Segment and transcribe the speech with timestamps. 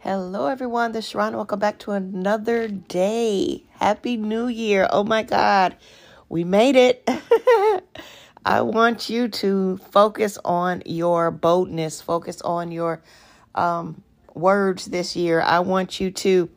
[0.00, 0.92] Hello, everyone.
[0.92, 1.34] This is Sharron.
[1.34, 3.64] Welcome back to another day.
[3.80, 4.86] Happy New Year.
[4.92, 5.74] Oh my God.
[6.28, 7.02] We made it.
[8.46, 13.02] I want you to focus on your boldness, focus on your
[13.56, 14.00] um,
[14.34, 15.40] words this year.
[15.40, 16.48] I want you to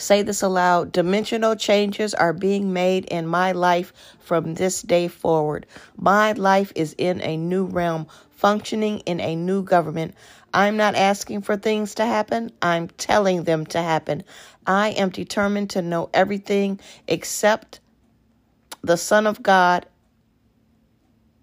[0.00, 0.92] say this aloud.
[0.92, 5.66] Dimensional changes are being made in my life from this day forward.
[5.96, 10.14] My life is in a new realm, functioning in a new government.
[10.52, 14.24] I'm not asking for things to happen, I'm telling them to happen.
[14.66, 17.80] I am determined to know everything except
[18.82, 19.86] the Son of God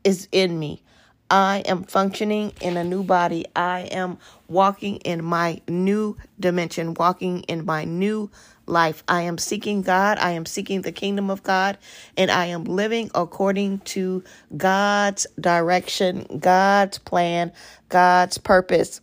[0.03, 0.81] is in me.
[1.29, 3.45] I am functioning in a new body.
[3.55, 8.31] I am walking in my new dimension, walking in my new
[8.65, 9.03] life.
[9.07, 10.17] I am seeking God.
[10.19, 11.77] I am seeking the kingdom of God,
[12.15, 14.23] and I am living according to
[14.55, 17.51] God's direction, God's plan,
[17.89, 19.01] God's purpose.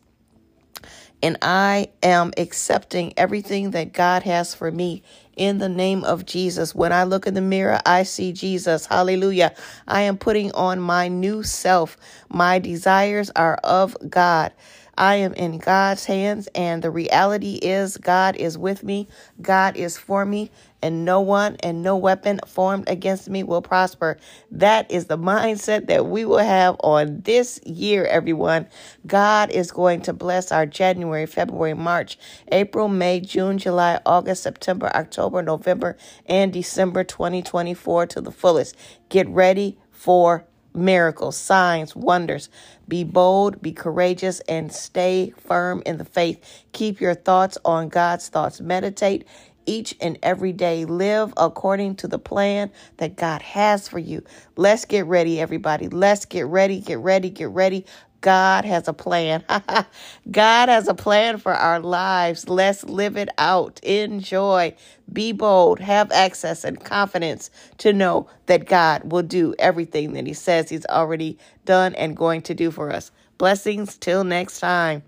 [1.23, 5.03] And I am accepting everything that God has for me
[5.37, 6.75] in the name of Jesus.
[6.75, 8.87] When I look in the mirror, I see Jesus.
[8.87, 9.55] Hallelujah.
[9.89, 11.97] I am putting on my new self.
[12.29, 14.53] My desires are of God.
[14.97, 19.09] I am in God's hands, and the reality is God is with me,
[19.41, 20.51] God is for me,
[20.83, 24.19] and no one and no weapon formed against me will prosper.
[24.51, 28.69] That is the mindset that we will have on this year, everyone.
[29.07, 32.19] God is going to bless our January, February, March,
[32.53, 38.77] April, May, June, July, August, September, October, November, and December 2024 to the fullest.
[39.09, 42.49] Get ready for miracles, signs, wonders.
[42.89, 46.65] Be bold, be courageous, and stay firm in the faith.
[46.73, 48.61] Keep your thoughts on God's thoughts.
[48.61, 49.27] Meditate
[49.67, 50.85] each and every day.
[50.85, 54.23] Live according to the plan that God has for you.
[54.57, 55.89] Let's get ready, everybody.
[55.89, 57.87] Let's get ready, get ready, get ready.
[58.25, 59.45] God has a plan.
[60.31, 62.49] God has a plan for our lives.
[62.49, 63.81] Let's live it out.
[63.85, 64.75] Enjoy.
[65.13, 65.79] Be bold.
[65.79, 70.87] Have access and confidence to know that God will do everything that He says He's
[70.87, 71.37] already
[71.67, 73.11] done and going to do for us.
[73.37, 75.03] Blessings till next time.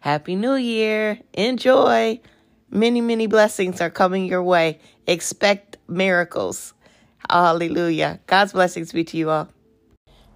[0.00, 1.20] Happy New Year.
[1.32, 2.18] Enjoy.
[2.70, 4.80] Many, many blessings are coming your way.
[5.06, 6.74] Expect miracles.
[7.30, 8.18] Hallelujah.
[8.26, 9.48] God's blessings be to you all.